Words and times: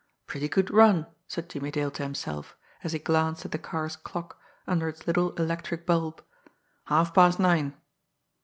"Pretty 0.25 0.49
good 0.49 0.71
run!" 0.71 1.05
said 1.27 1.47
Jimmie 1.47 1.69
Dale 1.69 1.91
to 1.91 2.01
himself, 2.01 2.57
as 2.83 2.91
he 2.93 2.97
glanced 2.97 3.45
at 3.45 3.51
the 3.51 3.59
car's 3.59 3.95
clock 3.95 4.41
under 4.65 4.87
its 4.89 5.05
little 5.05 5.29
electric 5.33 5.85
bulb. 5.85 6.23
"Halfpast 6.87 7.37
nine." 7.37 7.77